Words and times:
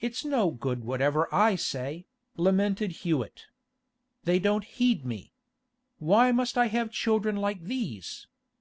'It's 0.00 0.24
no 0.24 0.50
good 0.50 0.82
whatever 0.82 1.32
I 1.32 1.54
say,' 1.54 2.04
lamented 2.36 2.90
Hewett. 3.06 3.46
'They 4.24 4.40
don't 4.40 4.64
heed 4.64 5.04
me. 5.06 5.32
Why 5.98 6.32
must 6.32 6.58
I 6.58 6.66
have 6.66 6.90
children 6.90 7.36
like 7.36 7.62
these? 7.62 8.26